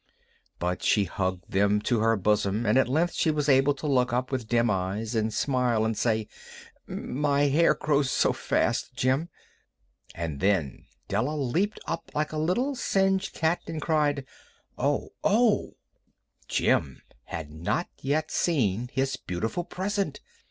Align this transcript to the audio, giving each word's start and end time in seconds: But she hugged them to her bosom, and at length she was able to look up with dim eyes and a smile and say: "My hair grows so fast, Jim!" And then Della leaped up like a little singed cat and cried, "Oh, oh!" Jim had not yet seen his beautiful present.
But 0.57 0.81
she 0.81 1.03
hugged 1.03 1.51
them 1.51 1.79
to 1.81 1.99
her 1.99 2.15
bosom, 2.17 2.65
and 2.65 2.75
at 2.79 2.87
length 2.89 3.13
she 3.13 3.29
was 3.29 3.47
able 3.47 3.75
to 3.75 3.85
look 3.85 4.11
up 4.11 4.31
with 4.31 4.47
dim 4.47 4.67
eyes 4.71 5.13
and 5.13 5.27
a 5.27 5.31
smile 5.31 5.85
and 5.85 5.95
say: 5.95 6.27
"My 6.87 7.43
hair 7.43 7.75
grows 7.75 8.09
so 8.09 8.33
fast, 8.33 8.95
Jim!" 8.95 9.29
And 10.15 10.39
then 10.39 10.87
Della 11.07 11.35
leaped 11.35 11.79
up 11.85 12.09
like 12.15 12.31
a 12.31 12.39
little 12.39 12.73
singed 12.73 13.35
cat 13.35 13.61
and 13.67 13.79
cried, 13.79 14.25
"Oh, 14.75 15.09
oh!" 15.23 15.73
Jim 16.47 17.03
had 17.25 17.51
not 17.51 17.87
yet 17.99 18.31
seen 18.31 18.89
his 18.91 19.17
beautiful 19.17 19.63
present. 19.63 20.19